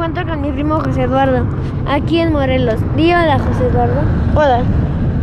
[0.00, 1.44] encuentro con mi primo José Eduardo,
[1.86, 2.76] aquí en Morelos.
[2.96, 4.00] Di hola, José Eduardo.
[4.34, 4.60] Hola,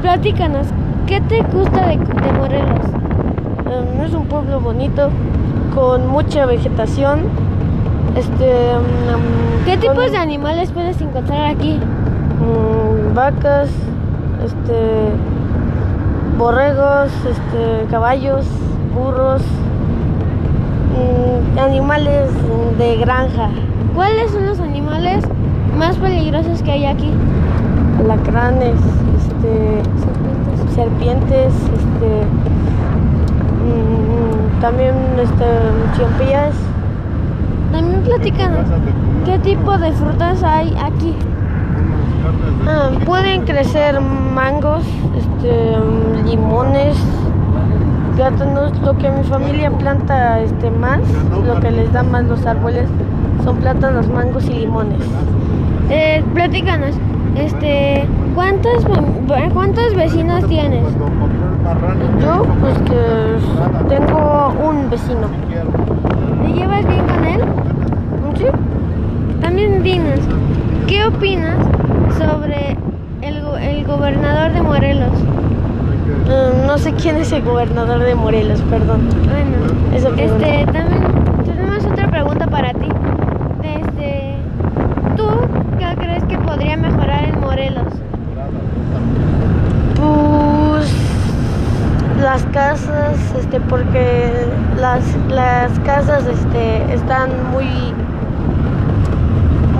[0.03, 0.67] Platícanos,
[1.07, 2.85] ¿qué te gusta de, de Morelos?
[3.65, 5.09] em, es un pueblo bonito
[5.73, 7.21] con mucha vegetación.
[8.15, 11.79] Este, em, ¿Qué con, tipos de animales puedes encontrar aquí?
[11.79, 13.71] mm, vacas,
[14.45, 15.09] este,
[16.37, 18.45] borregos, este, caballos,
[18.93, 19.41] burros,
[20.93, 22.29] mm, animales
[22.77, 23.49] de granja,
[23.97, 25.23] ¿Cuáles son los animales
[25.75, 27.11] más peligrosos que hay aquí?
[27.99, 28.75] alacranes,
[29.17, 29.81] este,
[30.75, 30.75] Serpientes.
[30.75, 32.09] serpientes, este,
[33.65, 35.45] mm, también este,
[35.97, 36.53] chimpías.
[37.71, 38.67] También platícanos,
[39.25, 41.15] ¿qué tipo de frutas hay aquí?
[42.67, 44.83] Ah, pueden crecer mangos,
[45.17, 46.95] este, mm, limones,
[48.15, 48.79] plátanos.
[48.81, 50.99] Lo que mi familia planta este, más,
[51.43, 52.87] lo que les da más los árboles,
[53.43, 54.99] son plátanos, mangos y limones.
[55.89, 56.91] Eh, platícanos,
[57.35, 58.85] este, ¿cuántos,
[59.53, 60.83] ¿cuántos vecinos tienes?
[62.21, 65.27] Yo, pues que tengo un vecino.
[66.45, 67.41] ¿Te llevas bien con él?
[68.37, 68.45] ¿Sí?
[69.41, 70.19] También dinos,
[70.87, 71.55] ¿qué opinas
[72.17, 72.77] sobre
[73.21, 75.11] el, go- el gobernador de Morelos?
[76.29, 79.07] Eh, no sé quién es el gobernador de Morelos, perdón.
[79.23, 81.01] Bueno, Eso este, también
[81.45, 82.87] tenemos otra pregunta para ti.
[83.63, 84.35] Este,
[85.15, 85.23] ¿tú
[85.79, 87.93] qué crees que podría mejorar en Morelos?
[89.95, 90.93] Pues
[92.21, 93.15] las casas,
[93.57, 94.31] este, porque
[94.79, 97.67] las, las casas este, están muy,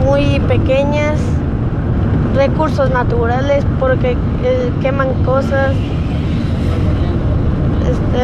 [0.06, 1.20] muy pequeñas,
[2.36, 4.12] recursos naturales porque
[4.44, 5.74] eh, queman cosas.
[7.84, 8.24] Este,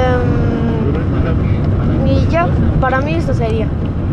[2.01, 2.47] mm, y ya,
[2.79, 3.67] para mí eso sería.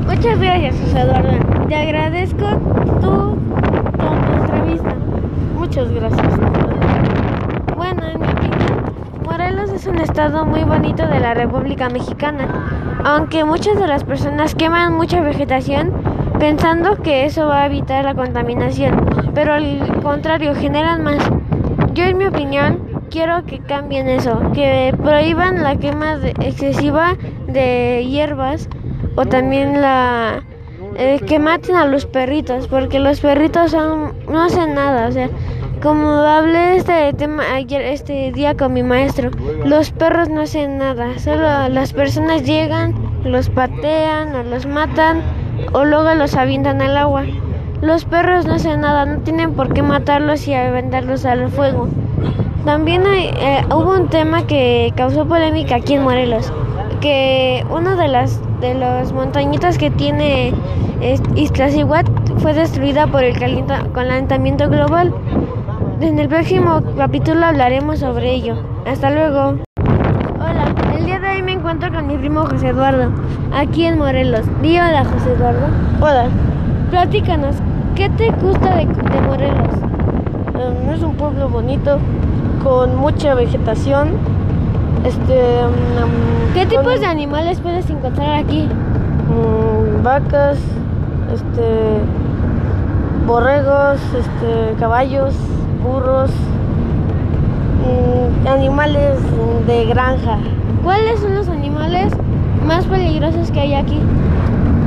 [0.06, 1.66] Muchas gracias, José Eduardo.
[1.68, 2.46] Te agradezco
[3.00, 3.36] tu,
[3.98, 4.06] tu
[4.42, 4.94] entrevista.
[5.56, 6.26] Muchas gracias.
[7.76, 8.82] Bueno, en mi opinión,
[9.24, 12.46] Morelos es un estado muy bonito de la República Mexicana,
[13.06, 15.94] aunque muchas de las personas queman mucha vegetación
[16.38, 19.02] pensando que eso va a evitar la contaminación,
[19.34, 21.22] pero al contrario, generan más.
[21.94, 27.16] Yo en mi opinión quiero que cambien eso, que prohíban la quema excesiva
[27.46, 28.68] de hierbas
[29.16, 30.42] o también la
[30.96, 35.30] eh, que maten a los perritos, porque los perritos no hacen nada, o sea,
[35.82, 39.30] como hablé este tema ayer este día con mi maestro,
[39.64, 45.22] los perros no hacen nada, solo las personas llegan, los patean o los matan
[45.72, 47.24] o luego los avientan al agua.
[47.80, 51.88] Los perros no hacen nada, no tienen por qué matarlos y aventarlos al fuego.
[52.66, 56.52] También eh, hubo un tema que causó polémica aquí en Morelos,
[57.00, 60.52] que una de las de las montañitas que tiene
[61.34, 63.38] Iztaccíhuatl fue destruida por el
[63.92, 65.14] calentamiento global.
[66.00, 68.54] En el próximo capítulo hablaremos sobre ello.
[68.86, 69.56] Hasta luego.
[70.36, 73.10] Hola, el día de hoy me encuentro con mi primo José Eduardo,
[73.54, 74.46] aquí en Morelos.
[74.62, 75.66] Di hola, José Eduardo.
[76.00, 76.28] Hola,
[76.90, 77.56] Platícanos,
[77.94, 79.74] ¿qué te gusta de, de Morelos?
[80.58, 81.98] em, es un pueblo bonito
[82.64, 84.08] con mucha vegetación.
[85.04, 88.68] Este, mm, ¿Qué con, tipos de animales puedes encontrar aquí?
[89.28, 90.58] mm, vacas,
[91.32, 92.00] este,
[93.26, 95.34] borregos, este, caballos,
[95.82, 96.30] burros,
[97.82, 99.18] mm, animales
[99.66, 100.38] de granja,
[100.82, 102.12] ¿Cuáles son los animales
[102.66, 104.00] más peligrosos que hay aquí?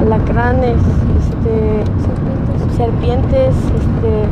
[0.01, 0.77] alacranes,
[1.19, 2.75] este, Serpientes.
[2.75, 4.27] serpientes, este,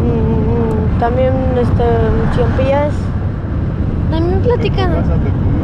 [0.00, 1.84] mm, también este,
[2.36, 2.94] chimpías.
[4.10, 5.04] También platícanos,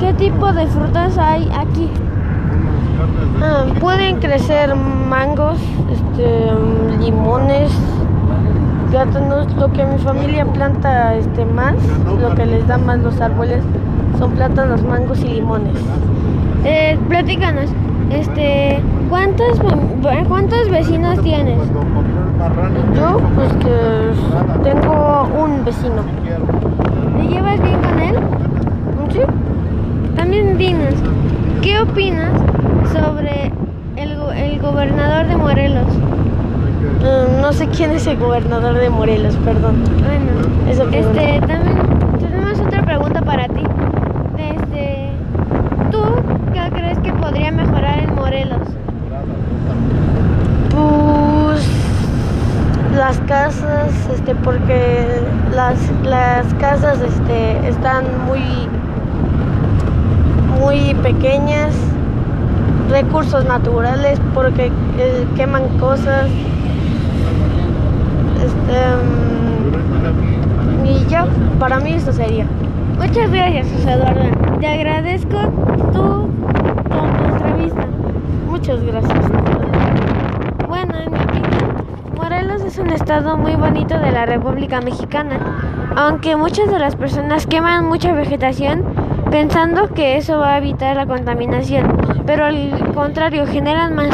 [0.00, 1.88] ¿qué tipo de frutas hay aquí?
[3.40, 5.58] Ah, pueden crecer mangos,
[5.90, 7.70] este, mm, limones,
[8.90, 9.52] plátanos.
[9.56, 11.74] Lo que mi familia planta este, más,
[12.20, 13.62] lo que les da más los árboles,
[14.18, 15.74] son plátanos, mangos y limones.
[16.64, 17.70] Eh, platícanos,
[18.10, 19.60] este, ¿cuántos,
[20.28, 21.58] ¿cuántos vecinos tienes?
[22.94, 26.02] Yo, pues que tengo un vecino.
[27.18, 28.16] ¿Te llevas bien con él?
[29.12, 29.20] ¿Sí?
[30.16, 30.94] También dinos,
[31.62, 32.30] ¿qué opinas
[32.92, 33.52] sobre
[33.96, 35.86] el, go- el gobernador de Morelos?
[37.02, 39.82] Eh, no sé quién es el gobernador de Morelos, perdón.
[39.98, 43.62] Bueno, Eso este, también tenemos otra pregunta para ti.
[44.38, 45.10] Este,
[45.90, 46.02] ¿tú
[46.52, 48.62] qué crees que podría mejorar en Morelos?
[50.70, 51.68] Pues
[52.96, 55.06] las casas, este, porque
[55.54, 58.40] las, las casas este, están muy,
[60.58, 61.74] muy pequeñas,
[62.90, 66.28] recursos naturales porque eh, queman cosas.
[68.46, 68.78] Este,
[70.80, 71.26] mm, y ya,
[71.58, 72.46] para mí eso sería.
[72.96, 74.22] Muchas gracias, José Eduardo.
[74.60, 75.36] Te agradezco
[75.92, 76.28] tu,
[76.88, 77.86] tu entrevista.
[78.48, 79.18] Muchas gracias.
[80.68, 81.74] Bueno, en mi opinión,
[82.16, 85.40] Morelos es un estado muy bonito de la República Mexicana,
[85.96, 88.84] aunque muchas de las personas queman mucha vegetación
[89.28, 91.96] pensando que eso va a evitar la contaminación,
[92.26, 94.10] pero al contrario, generan más.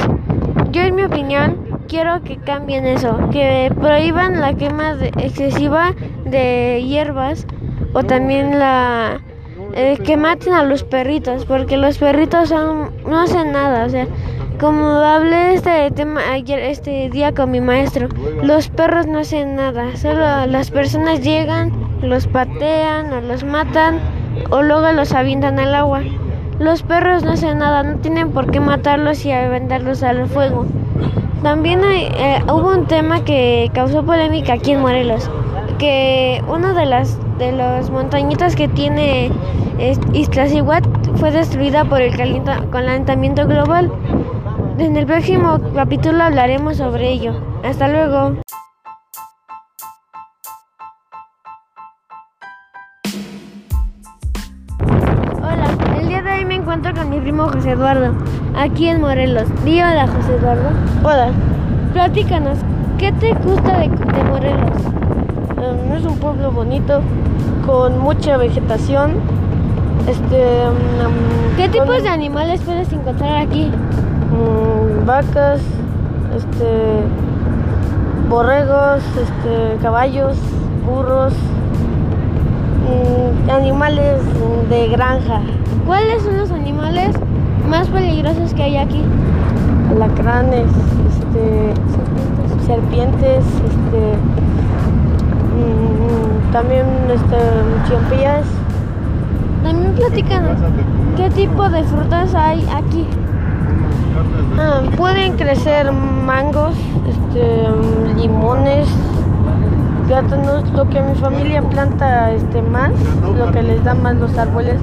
[0.71, 1.62] Yo en mi opinión
[1.93, 5.95] quiero que cambien eso, que prohíban la quema excesiva
[6.25, 7.47] de hierbas
[7.93, 9.21] o también la
[9.75, 14.07] eh, que maten a los perritos, porque los perritos son no hacen nada, o sea,
[14.59, 18.09] como hablé este tema ayer este día con mi maestro,
[18.43, 24.01] los perros no hacen nada, solo las personas llegan, los patean o los matan
[24.49, 26.01] o luego los avientan al agua.
[26.59, 30.65] Los perros no hacen nada, no tienen por qué matarlos y aventarlos al fuego.
[31.43, 35.29] También hay, eh, hubo un tema que causó polémica aquí en Morelos,
[35.79, 39.33] que una de las de las montañitas que tiene
[40.13, 42.15] Iztaccíhuatl fue destruida por el
[42.71, 43.91] calentamiento global.
[44.79, 47.35] En el próximo capítulo hablaremos sobre ello.
[47.65, 48.37] Hasta luego.
[55.39, 58.15] Hola, el día de hoy me encuentro con mi primo José Eduardo,
[58.57, 59.45] aquí en Morelos.
[59.65, 60.69] Di hola, José Eduardo.
[61.03, 61.29] Hola,
[61.93, 62.59] Platícanos,
[62.99, 64.77] ¿qué te gusta de, de Morelos?
[65.63, 67.01] em, es un pueblo bonito
[67.67, 69.13] con mucha vegetación.
[70.09, 73.71] Este, mm, ¿Qué con, tipos de animales puedes encontrar aquí?
[74.31, 75.61] mm, vacas,
[76.35, 77.03] este,
[78.29, 80.37] borregos, este, caballos,
[80.87, 81.35] burros,
[82.89, 84.21] mm, animales
[84.71, 85.41] de granja,
[85.87, 87.15] ¿Cuáles son los animales
[87.69, 89.05] más peligrosos que hay aquí?
[89.93, 90.67] alacranes,
[91.11, 91.75] este,
[92.67, 94.17] serpientes, este,
[95.53, 97.37] mm, también este,
[97.89, 98.47] chimpías,
[99.63, 100.59] También platícanos,
[101.17, 103.07] ¿qué tipo de frutas hay aquí?
[104.59, 106.75] Ah, pueden crecer mangos,
[107.09, 107.69] este,
[108.17, 108.89] limones,
[110.09, 112.91] plátanos, lo que mi familia planta este, más,
[113.39, 114.81] lo que les da más los árboles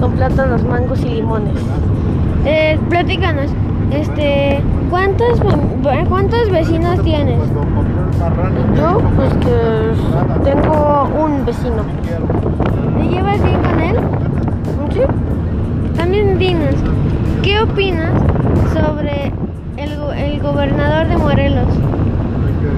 [0.00, 1.54] son plátanos, mangos y limones.
[2.46, 3.46] Eh, platícanos,
[3.92, 4.60] este,
[4.90, 5.40] ¿cuántos,
[6.08, 7.38] ¿cuántos vecinos tienes?
[8.76, 11.82] Yo pues que tengo un vecino.
[12.98, 13.96] ¿Te llevas bien con él?
[14.92, 15.00] ¿Sí?
[15.96, 16.74] También dinos,
[17.42, 18.12] ¿qué opinas
[18.72, 19.32] sobre
[19.76, 21.66] el, go- el gobernador de Morelos?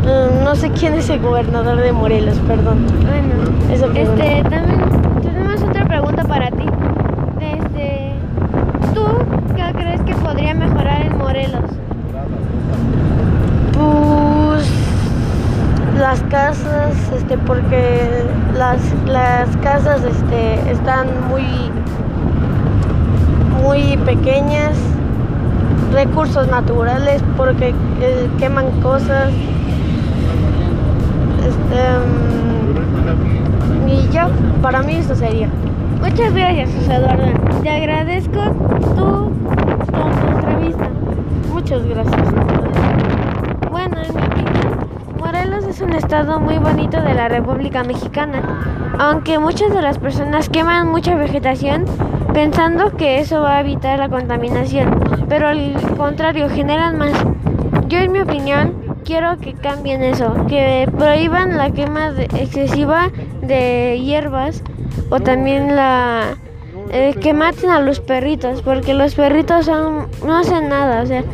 [0.03, 2.87] Mm, no sé quién es el gobernador de Morelos, perdón.
[3.03, 4.81] Bueno, Eso este, también
[5.23, 6.65] tenemos otra pregunta para ti.
[7.41, 8.13] Este,
[8.95, 9.03] ¿tú
[9.55, 11.71] qué crees que podría mejorar en Morelos?
[13.73, 14.71] Pues
[15.99, 21.45] las casas, este, porque las, las casas este, están muy,
[23.63, 24.77] muy pequeñas,
[25.95, 27.71] recursos naturales porque
[28.03, 29.31] eh, queman cosas.
[31.41, 31.81] Este,
[33.85, 34.29] mm, y ya,
[34.61, 35.49] para mí eso sería.
[36.01, 37.27] Muchas gracias, Eduardo.
[37.63, 38.41] Te agradezco
[38.95, 39.33] tu,
[39.87, 40.89] tu entrevista.
[41.53, 42.23] Muchas gracias.
[43.71, 48.41] Bueno, en mi opinión, Morelos es un estado muy de la República Mexicana,
[49.01, 51.85] aunque muchas de las personas queman mucha vegetación
[52.33, 57.13] pensando que eso va a evitar la contaminación, pero al contrario, generan más.
[57.89, 63.11] Yo en mi opinión quiero que cambien eso, que prohíban la quema excesiva
[63.43, 64.63] de hierbas
[65.11, 66.37] o también la
[66.93, 71.25] eh, que maten a los perritos, porque los perritos no hacen nada, o sea,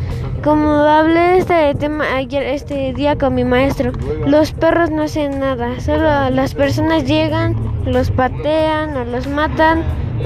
[0.45, 3.91] como hablé este tema ayer este día con mi maestro,
[4.27, 9.81] los perros no hacen nada, solo las personas llegan, los patean o los matan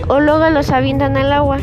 [0.10, 1.58] o luego los avientan al agua.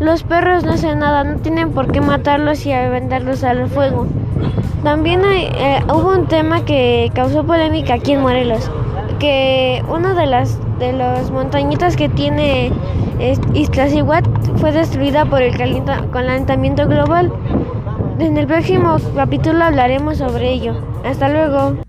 [0.00, 4.08] Los perros no hacen nada, no tienen por qué matarlos y aventarlos al fuego.
[4.82, 8.68] También eh, hubo un tema que causó polémica aquí en Morelos,
[9.20, 12.72] que una de las de las montañitas que tiene
[13.20, 15.54] es- Iztaccíhuatl fue destruida por el
[16.10, 17.32] calentamiento global.
[18.22, 20.80] En el próximo capítulo hablaremos sobre ello.
[21.04, 21.82] Hasta luego.